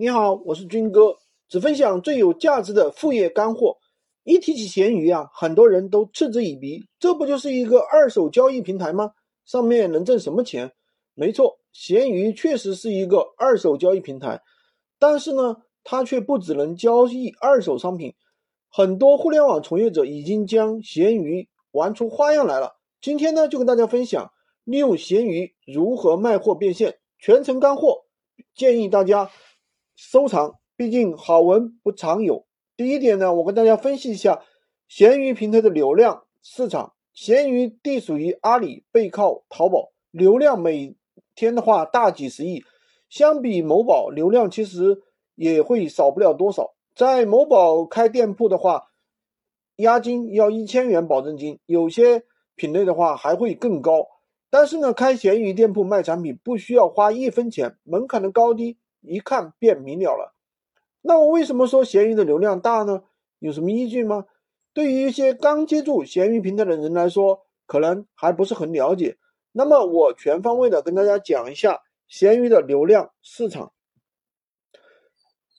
[0.00, 1.16] 你好，我是军哥，
[1.48, 3.78] 只分享最有价值的副业干货。
[4.22, 9.10] 一提起闲鱼啊，很多人都嗤之以鼻，这不就是一个二手交易平台吗？
[9.44, 10.70] 上面能挣什么钱？
[11.14, 14.40] 没错，闲鱼确实是一个二手交易平台，
[15.00, 18.14] 但是呢，它却不只能交易二手商品。
[18.70, 22.76] 很多互联网从业者已经将闲鱼玩出花样来了。
[23.00, 24.30] 今天呢，就跟大家分享
[24.62, 28.04] 利用闲鱼如何卖货变现，全程干货，
[28.54, 29.28] 建议大家。
[29.98, 32.46] 收藏，毕竟好文不常有。
[32.76, 34.44] 第一点呢，我跟大家分析一下
[34.86, 36.94] 闲鱼平台的流量市场。
[37.12, 40.96] 闲鱼隶属于阿里，背靠淘宝，流量每
[41.34, 42.62] 天的话大几十亿。
[43.10, 45.02] 相比某宝，流量其实
[45.34, 46.76] 也会少不了多少。
[46.94, 48.84] 在某宝开店铺的话，
[49.78, 52.22] 押金要一千元保证金，有些
[52.54, 54.06] 品类的话还会更高。
[54.48, 58.78] 但是呢，开闲鱼店铺卖产品不需要花一分钱，门槛的高低。
[59.00, 60.34] 一看便明了了。
[61.00, 63.02] 那我为什么说闲鱼的流量大呢？
[63.38, 64.26] 有什么依据吗？
[64.74, 69.16] 对于一些刚接触闲鱼平台的人来说，可能还不是很了解。
[69.52, 73.72] 那么我全方位的跟大家讲一下闲鱼的流量市场。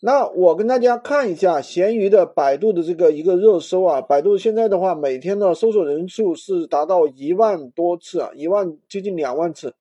[0.01, 9.75] 那我跟大家看一下闲鱼的百度的这个一个热搜啊，百度现在的话每天的搜索人数是达到一万多次啊，一万接近两万次。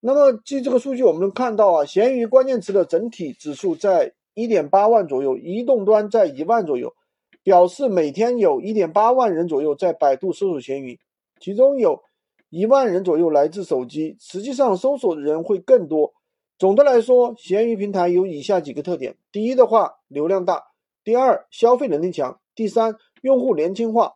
[0.00, 6.94] 那么，据这个数据，我们能看到啊，闲鱼关键词的整体指数在一点八万左右，移动端在一万左右，
[7.42, 11.00] 表示每天有一点八万人左右在百度搜索闲鱼，
[11.40, 12.02] 其中有
[12.50, 16.12] 一万人左右来自手机，实际上搜索的人会更多。
[16.58, 20.58] 总的来说，闲鱼平台有以下几个特点：第一的话，流量大；
[21.02, 24.14] 第二，消费能力强；第三，用户年轻化，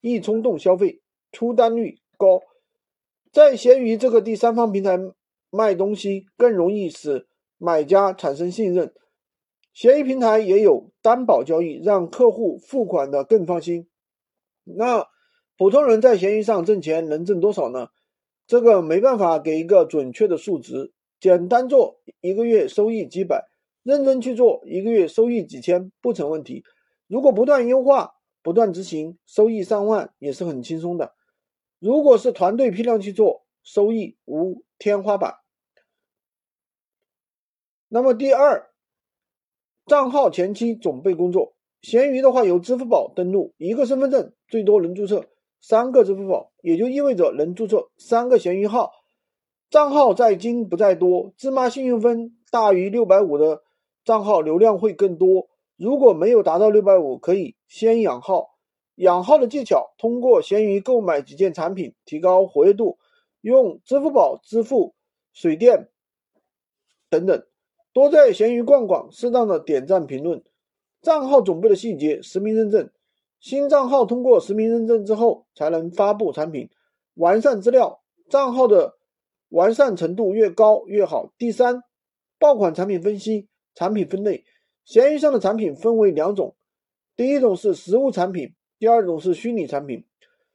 [0.00, 2.40] 易冲动消费，出单率高。
[3.30, 4.98] 在闲鱼这个第三方平台。
[5.50, 8.92] 卖东西更容易使买家产生信任，
[9.72, 13.88] 闲鱼平台也有担保交易，让客户付款的更放心。
[14.64, 15.06] 那
[15.56, 17.88] 普通人在闲鱼上挣钱能挣多少呢？
[18.46, 23.48] 这个没办法给一个准确的数值，简单做一个月收益几百，
[23.82, 26.64] 认真去做一个月收益几千不成问题。
[27.06, 28.12] 如果不断优化、
[28.42, 31.12] 不断执行，收益上万也是很轻松的。
[31.78, 35.34] 如果是团队批量去做，收益无天花板。
[37.90, 38.68] 那么第二，
[39.86, 41.54] 账号前期准备工作。
[41.80, 45.24] 闲鱼的话，有支付宝登录，一个身份证最多能注册
[45.60, 48.90] 三个支付宝，也就意味着能注册三个闲鱼号。
[49.70, 53.62] 账号在精不在多，芝麻信用分大于六百五的
[54.04, 55.48] 账号流量会更多。
[55.76, 58.56] 如果没有达到六百五，可以先养号。
[58.96, 62.98] 养号的技巧，通过闲鱼购买几件产品，提高活跃度，
[63.40, 64.94] 用支付宝支付
[65.32, 65.88] 水电
[67.08, 67.46] 等等。
[67.98, 70.40] 多在闲鱼逛逛，适当的点赞评论。
[71.02, 72.88] 账号准备的细节：实名认证。
[73.40, 76.70] 新账号通过实名认证之后，才能发布产品。
[77.14, 78.00] 完善资料，
[78.30, 78.98] 账号的
[79.48, 81.32] 完善程度越高越好。
[81.36, 81.82] 第三，
[82.38, 84.44] 爆款产品分析，产品分类。
[84.84, 86.54] 闲鱼上的产品分为两种，
[87.16, 90.04] 第一种是实物产品，第二种是虚拟产品。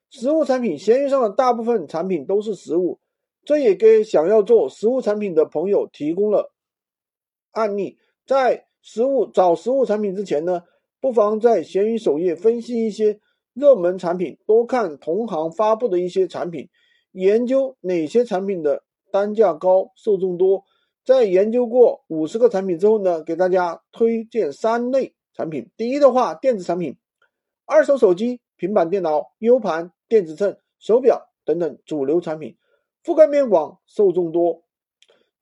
[0.09, 3.01] 实物产品，闲鱼上的大部分产品都是实物，
[3.43, 6.52] 这也给想要做实物产品的朋友提供了。
[7.53, 10.63] 案例在实物找实物产品之前呢，
[10.99, 13.19] 不妨在闲鱼首页分析一些
[13.53, 16.69] 热门产品，多看同行发布的一些产品，
[17.11, 20.63] 研究哪些产品的单价高、受众多。
[21.05, 25.69] 在研究过五十个产品之后呢，给大家推荐三类产品。
[25.77, 26.97] 第一的话，电子产品，
[27.65, 32.57] 二手手机、平板电脑、U 盘、电子秤、手表等等主流产品，
[33.03, 34.63] 覆盖面广，受众多。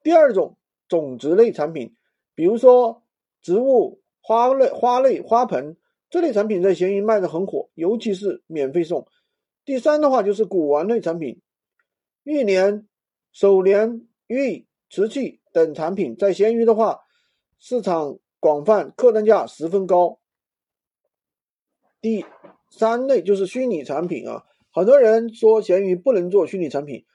[0.04, 0.58] 第二种，
[0.88, 1.96] 种子类产品。
[2.41, 3.03] 比如说，
[3.44, 5.78] 植物花类、花类、花盆
[6.09, 9.07] 这类产品在闲鱼卖的很火，尤其是免费送。
[9.63, 11.40] 第三的话就是古玩类产品，
[12.24, 12.88] 玉莲、
[13.31, 17.01] 手莲、玉、瓷器等产品在闲鱼的话，
[17.59, 20.18] 市场广泛，客单价十分高。
[22.01, 22.25] 第
[22.71, 27.06] 三类就是虚拟产品啊，很多人说闲鱼不能做虚拟产品，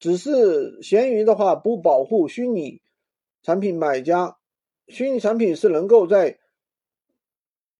[0.00, 2.82] 只是闲鱼的话不保护虚拟
[3.44, 4.34] 产品买家。
[4.88, 6.38] 虚拟产品是能够在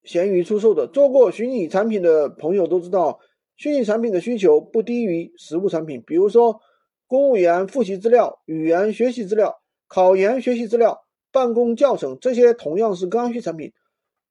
[0.03, 0.87] 闲鱼出售的。
[0.87, 3.21] 做过虚拟产品的朋友都知道，
[3.57, 6.03] 虚拟产品的需求不低于实物产品。
[6.07, 6.61] 比如说，
[7.07, 13.73] 公务员复习资料、语言学习资料、考研学习资料、办公教程，这些同样是刚需产品。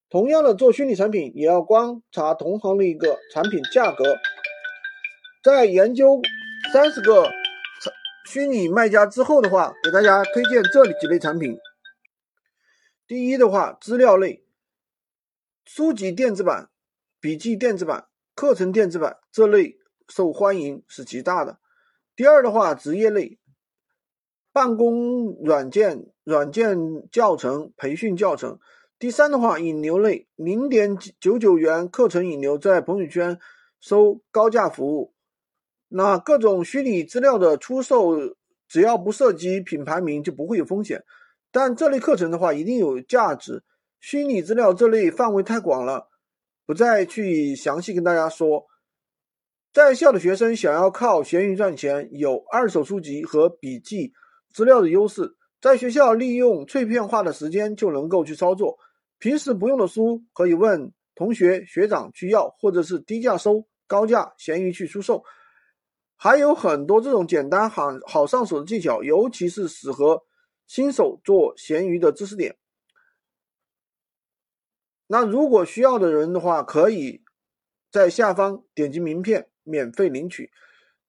[0.10, 4.16] 同样的，做虚拟产品也要观察同行的一个产品价格。
[5.44, 6.22] 在研究
[6.72, 7.30] 三十个
[8.30, 11.58] 虚拟卖家之后的话，给大家推荐这几类产品。
[13.08, 14.44] 第一的话，资料类，
[15.64, 16.70] 书籍电子版、
[17.22, 19.78] 笔记电子版、课程电子版这类
[20.10, 21.58] 受欢迎是极大的。
[22.18, 23.40] 第二的话，职业类，
[24.52, 26.78] 办公软件、软件
[27.10, 28.60] 教程、培训教程。
[29.00, 33.40] 第三的话，引流类，零点九九元课程引流，在朋友圈
[33.80, 35.14] 收高价服务。
[35.88, 38.36] 那各种虚拟资料的出售，
[38.68, 41.06] 只要不涉及品牌名，就不会有风险。
[41.60, 43.64] 但这类课程的话，一定有价值。
[44.00, 46.08] 虚拟资料这类范围太广了，
[46.68, 48.68] 不再去详细跟大家说。
[49.74, 54.14] 在校的学生想要靠闲鱼赚钱，有二手书籍和笔记
[54.54, 58.78] 资料的优势，在学校利用碎片化的时间就能够去操作。
[59.18, 65.24] 平时不用的书，可以问同学、学长去要，或者是低价收，高价闲鱼去出售。
[66.16, 70.22] 还有很多这种简单好好上手的技巧，尤其是适合
[70.68, 72.58] 新手做闲鱼的知识点。
[75.08, 77.24] 那如果需要的人的话，可以
[77.90, 80.52] 在下方点击名片免费领取。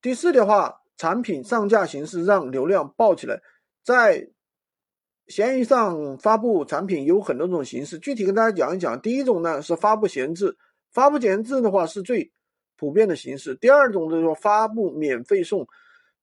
[0.00, 3.42] 第四的话，产品上架形式让流量爆起来。
[3.84, 4.30] 在
[5.26, 8.98] 闲鱼上发布产品有很多种形式，具体跟大家讲一讲。
[9.02, 10.56] 第一种呢是发布闲置，
[10.92, 12.32] 发布闲置的话是最。
[12.80, 13.56] 普遍的形式。
[13.56, 15.66] 第二种就是说发布免费送，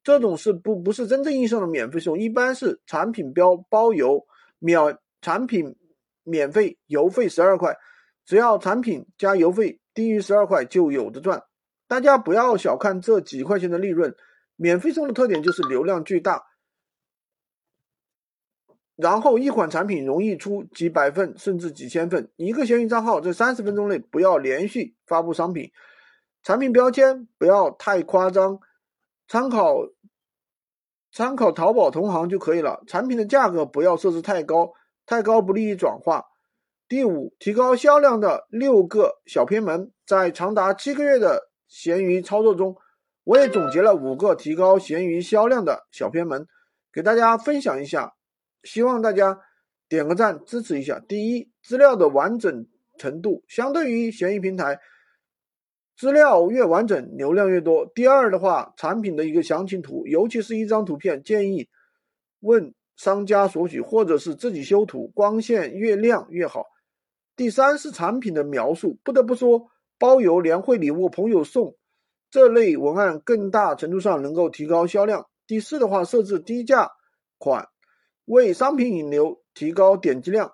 [0.06, 4.24] 这种是不不是真正意义上的免费送，一般是产品标包邮，
[4.60, 5.76] 秒产品
[6.24, 7.76] 免费邮费十二块，
[8.24, 11.42] 只要产品加邮费低于十二块就有的赚。
[11.88, 14.16] 大家不要小看这几块钱的利润，
[14.56, 16.44] 免费送的特点就是流量巨大，
[18.96, 22.30] 然后一款产品容易出几百份甚至几千份。
[22.36, 25.72] 一个闲鱼账号在三十分钟内不要连续发布商品。
[26.44, 28.60] 产品标签不要太夸张，
[29.28, 29.76] 参考
[31.12, 32.84] 参考淘宝同行就可以了。
[32.88, 34.74] 产品的价格不要设置太高，
[35.06, 36.26] 太高不利于转化。
[36.88, 42.76] 第五，提高销量的六个小偏门，在长达七个月的闲鱼操作中，
[43.24, 46.46] 我也总结了五个提高闲鱼销量的小偏门，
[46.94, 48.14] 给大家分享一下，
[48.64, 49.40] 希望大家
[49.90, 51.00] 点个赞支持一下。
[51.00, 52.68] 第一，资料的完整
[53.00, 54.80] 程度，相对于闲鱼平台。
[55.98, 57.86] 资料越完整，流量越多。
[57.96, 61.70] 第二的话，产品的一个详情图，尤其是一张图片，建议
[62.42, 66.66] 问商家索取，或者是自己修图，光线越亮越好。
[67.38, 71.76] 第三是产品的描述，不得不说，包邮、年会礼物、朋友送
[72.30, 75.28] 这类文案，更大程度上能够提高销量。
[75.48, 76.92] 第四的话，设置低价
[77.38, 77.70] 款，
[78.26, 80.54] 为商品引流，提高点击量。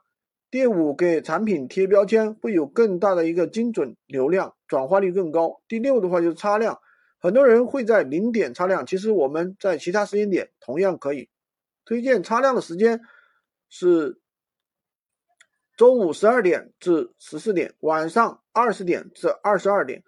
[0.51, 5.61] 第五，给产品贴标签，会有更大的一个精准流量，转化率更高。
[5.69, 6.77] 第六的话就是擦亮，
[7.19, 11.29] 很多人会在零点擦亮，其实我们在其他时间点同样可以。
[11.85, 13.01] 推荐擦亮的时间
[13.69, 14.19] 是
[15.77, 20.03] 中午十二点至十四点，晚上二十点至二十二点。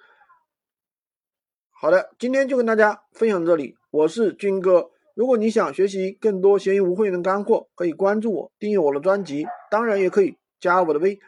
[1.72, 4.92] 好的，今天就跟大家分享这里，我是军哥。
[5.16, 11.20] 如果你想学习更多闲鱼无会员的干货，可以关注我，订阅我的专辑，当然也可以加我的微，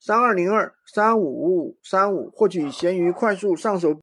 [0.00, 3.92] 三二零二三五五五三五，获取闲鱼快速上手。